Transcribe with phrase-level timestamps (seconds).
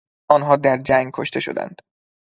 [0.29, 1.81] آنها در جنگ کشته شدند.